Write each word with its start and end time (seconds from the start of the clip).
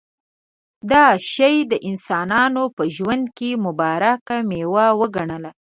دا 0.91 1.05
شی 1.31 1.55
د 1.71 1.73
انسانانو 1.89 2.63
په 2.75 2.83
ژوند 2.95 3.25
کې 3.37 3.49
مبارکه 3.65 4.35
مېوه 4.49 4.85
وګڼله. 4.99 5.51